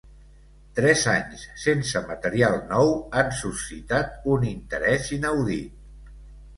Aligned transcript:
Tres 0.79 1.03
anys 1.11 1.43
sense 1.65 2.01
material 2.07 2.59
nou 2.73 2.91
han 3.21 3.31
suscitat 3.43 4.21
un 4.35 4.51
interès 4.57 5.15
inaudit. 5.23 6.23